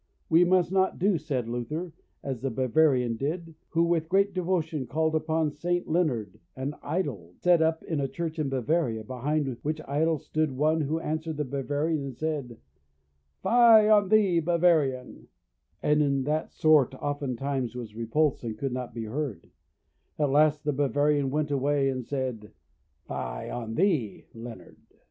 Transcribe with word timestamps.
We 0.29 0.43
must 0.45 0.71
not 0.71 0.97
do, 0.97 1.19
said 1.19 1.47
Luther, 1.47 1.93
as 2.23 2.41
the 2.41 2.49
Bavarian 2.49 3.17
did, 3.17 3.53
who 3.69 3.83
with 3.83 4.09
great 4.09 4.33
devotion 4.33 4.87
called 4.87 5.13
upon 5.13 5.51
St. 5.51 5.87
Leonard, 5.87 6.39
an 6.55 6.73
idol, 6.81 7.33
set 7.35 7.61
up 7.61 7.83
in 7.83 7.99
a 7.99 8.07
church 8.07 8.39
in 8.39 8.49
Bavaria, 8.49 9.03
behind 9.03 9.55
which 9.61 9.79
idol 9.87 10.17
stood 10.17 10.53
one 10.57 10.81
who 10.81 10.97
answered 10.99 11.37
the 11.37 11.45
Bavarian 11.45 12.03
and 12.03 12.17
said, 12.17 12.57
"Fie 13.43 13.47
on 13.89 14.09
thee, 14.09 14.39
Bavarian"; 14.39 15.27
and 15.83 16.01
in 16.01 16.23
that 16.23 16.51
sort 16.51 16.95
oftentimes 16.95 17.75
was 17.75 17.93
repulsed, 17.95 18.43
and 18.43 18.57
could 18.57 18.73
not 18.73 18.95
be 18.95 19.03
heard: 19.03 19.51
at 20.17 20.31
last, 20.31 20.63
the 20.63 20.73
Bavarian 20.73 21.29
went 21.29 21.51
away, 21.51 21.89
and 21.89 22.07
said, 22.07 22.51
"Fie 23.07 23.51
on 23.51 23.75
thee, 23.75 24.25
Leonard." 24.33 24.77